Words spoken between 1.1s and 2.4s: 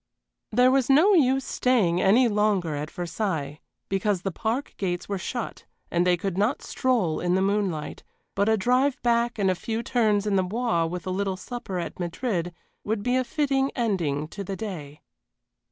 use staying any